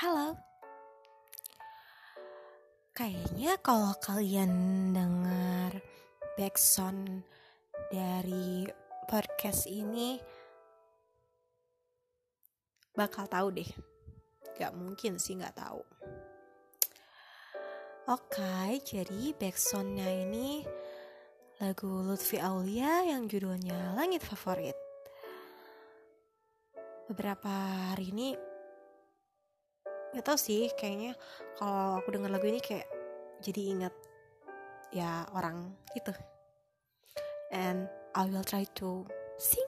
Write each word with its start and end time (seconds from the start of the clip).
Halo. 0.00 0.32
Kayaknya 2.96 3.60
kalau 3.60 3.92
kalian 4.00 4.52
dengar 4.96 5.76
backsound 6.40 7.20
dari 7.92 8.64
podcast 9.04 9.68
ini 9.68 10.16
bakal 12.96 13.28
tahu 13.28 13.52
deh. 13.52 13.68
Gak 14.56 14.72
mungkin 14.72 15.20
sih 15.20 15.36
gak 15.36 15.60
tahu. 15.60 15.84
Oke, 18.08 18.80
jadi 18.80 19.36
backsoundnya 19.36 20.08
ini 20.08 20.64
lagu 21.60 22.08
Lutfi 22.08 22.40
Aulia 22.40 23.04
yang 23.04 23.28
judulnya 23.28 23.92
Langit 24.00 24.24
Favorit. 24.24 24.80
Beberapa 27.04 27.52
hari 27.92 28.16
ini 28.16 28.48
nggak 30.10 30.26
tau 30.26 30.38
sih 30.38 30.66
kayaknya 30.74 31.14
kalau 31.54 32.02
aku 32.02 32.10
dengar 32.10 32.34
lagu 32.34 32.46
ini 32.50 32.58
kayak 32.58 32.86
jadi 33.40 33.60
ingat 33.74 33.94
ya 34.90 35.26
orang 35.34 35.70
itu. 35.94 36.12
And 37.50 37.90
I 38.14 38.26
will 38.26 38.46
try 38.46 38.66
to 38.78 39.06
sing. 39.38 39.66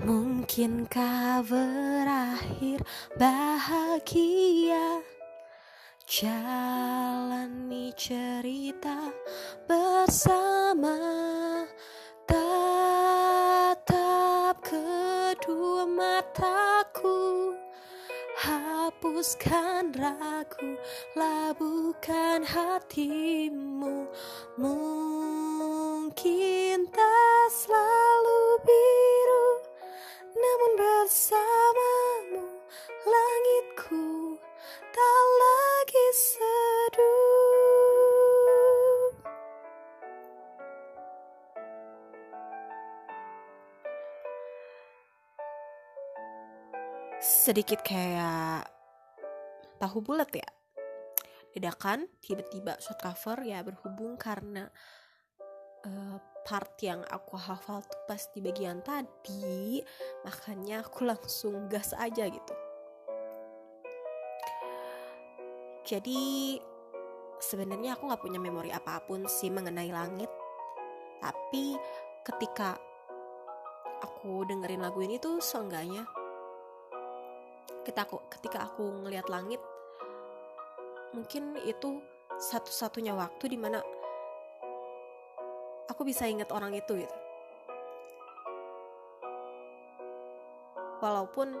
Mungkinkah 0.00 1.42
berakhir 1.44 2.80
bahagia? 3.18 5.02
Jalani 6.06 7.92
cerita 7.94 9.12
bersama. 9.66 10.98
Tatap 12.26 13.02
kedua 14.62 15.86
mataku 15.86 16.59
Hapuskan 19.20 19.92
ragu, 20.00 20.80
labuhkan 21.12 22.40
hatimu. 22.40 24.08
Mungkin 24.56 26.08
tak 26.88 27.44
selalu 27.52 28.64
biru 28.64 29.60
Namun 30.32 30.72
bersamamu 30.72 32.64
langitku 33.04 34.40
tak 34.88 35.24
lagi 35.36 36.06
seduh. 36.16 37.20
Sedikit 47.20 47.84
kayak 47.84 48.79
tahu 49.80 50.04
bulat 50.04 50.28
ya? 50.30 50.48
Dadakan 51.56 52.06
tiba-tiba 52.22 52.78
shot 52.78 53.00
cover 53.00 53.42
ya 53.42 53.64
berhubung 53.64 54.14
karena 54.20 54.68
uh, 55.88 56.16
part 56.46 56.78
yang 56.84 57.02
aku 57.10 57.34
hafal 57.34 57.82
tuh 57.82 58.00
pas 58.06 58.22
di 58.30 58.38
bagian 58.44 58.84
tadi 58.84 59.82
makanya 60.22 60.84
aku 60.84 61.04
langsung 61.10 61.66
gas 61.66 61.96
aja 61.96 62.28
gitu. 62.28 62.54
Jadi 65.88 66.54
sebenarnya 67.40 67.96
aku 67.98 68.06
nggak 68.06 68.22
punya 68.22 68.38
memori 68.38 68.70
apa 68.70 69.02
pun 69.02 69.26
sih 69.26 69.50
mengenai 69.50 69.90
langit. 69.90 70.30
Tapi 71.18 71.74
ketika 72.22 72.78
aku 74.00 74.44
dengerin 74.46 74.80
lagu 74.80 75.00
ini 75.02 75.18
tuh 75.18 75.42
seenggaknya 75.42 76.04
ketika 77.80 78.04
aku 78.06 78.16
ketika 78.28 78.58
aku 78.68 78.84
ngelihat 79.04 79.26
langit 79.32 79.60
mungkin 81.10 81.58
itu 81.66 81.98
satu-satunya 82.40 83.12
waktu 83.12 83.52
di 83.52 83.58
mana 83.58 83.82
aku 85.90 86.06
bisa 86.06 86.24
ingat 86.30 86.48
orang 86.54 86.72
itu 86.72 87.02
gitu. 87.02 87.16
Walaupun 91.00 91.56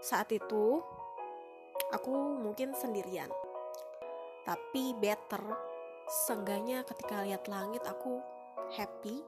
saat 0.00 0.32
itu 0.32 0.80
aku 1.92 2.12
mungkin 2.40 2.72
sendirian 2.72 3.28
tapi 4.48 4.96
better 4.96 5.44
seenggaknya 6.08 6.82
ketika 6.88 7.20
lihat 7.22 7.44
langit 7.46 7.84
aku 7.84 8.18
happy 8.72 9.20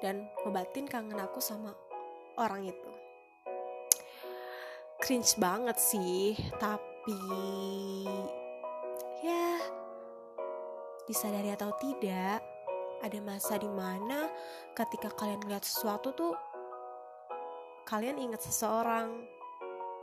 dan 0.00 0.26
ngebatin 0.42 0.88
kangen 0.88 1.20
aku 1.20 1.38
sama 1.38 1.76
orang 2.40 2.66
itu 2.66 2.90
cringe 5.02 5.34
banget 5.42 5.74
sih 5.82 6.38
tapi 6.62 7.18
ya 9.26 9.58
disadari 11.10 11.50
atau 11.50 11.74
tidak 11.82 12.38
ada 13.02 13.18
masa 13.18 13.58
di 13.58 13.66
mana 13.66 14.30
ketika 14.78 15.10
kalian 15.18 15.42
lihat 15.50 15.66
sesuatu 15.66 16.14
tuh 16.14 16.38
kalian 17.82 18.22
ingat 18.22 18.46
seseorang 18.46 19.26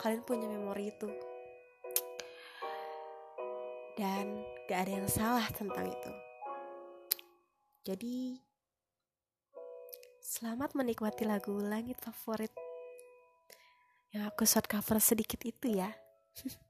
kalian 0.00 0.22
punya 0.24 0.48
memori 0.48 0.92
itu. 0.92 1.08
Dan 3.96 4.44
gak 4.68 4.84
ada 4.86 4.92
yang 5.00 5.08
salah 5.08 5.48
tentang 5.56 5.88
itu. 5.88 6.12
Jadi 7.86 8.16
Selamat 10.26 10.76
menikmati 10.76 11.24
lagu 11.24 11.56
Langit 11.56 11.96
Favorit 12.02 12.52
yang 14.16 14.24
aku 14.32 14.48
short 14.48 14.64
cover 14.64 14.96
sedikit 14.96 15.44
itu 15.44 15.76
ya. 15.76 15.92